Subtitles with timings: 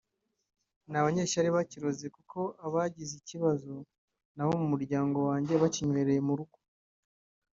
[0.89, 3.73] "Ni abanyeshyari bakiroze kuko abagize ikibozo
[4.35, 6.57] ni abo muryango wanjye bakinywereye mu rugo